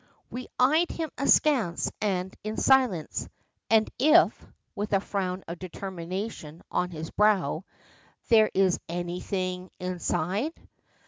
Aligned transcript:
We 0.31 0.47
eyed 0.57 0.89
him 0.89 1.11
askance 1.19 1.91
and 2.01 2.35
in 2.43 2.57
silence. 2.57 3.29
"And 3.69 3.87
if," 3.99 4.47
with 4.73 4.93
a 4.93 4.99
frown 4.99 5.43
of 5.47 5.59
determination 5.59 6.63
on 6.71 6.89
his 6.89 7.11
brow, 7.11 7.65
"there 8.27 8.49
is 8.55 8.79
anything 8.89 9.69
inside!" 9.79 10.53